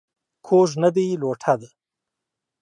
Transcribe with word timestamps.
کوږ 0.45 0.69
نه 0.81 0.89
دى، 0.95 1.05
لوټه 1.21 1.53
ده. 1.61 1.69